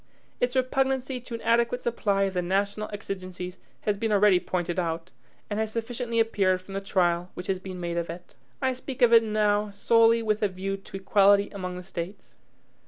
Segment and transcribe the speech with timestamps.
[0.39, 5.11] Its repugnancy to an adequate supply of the national exigencies has been already pointed out,
[5.47, 8.33] and has sufficiently appeared from the trial which has been made of it.
[8.63, 12.37] I speak of it now solely with a view to equality among the States.